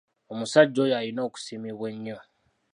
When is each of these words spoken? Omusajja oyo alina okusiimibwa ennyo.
Omusajja 0.31 0.79
oyo 0.85 0.93
alina 0.99 1.21
okusiimibwa 1.27 1.87
ennyo. 1.93 2.17